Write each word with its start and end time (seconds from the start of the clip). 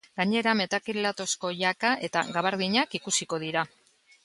Gainera, 0.19 0.53
metakrilatozko 0.61 1.51
jaka 1.59 1.93
eta 2.09 2.25
gabardinak 2.39 2.99
ikusiko 3.03 3.43
dira. 3.47 3.67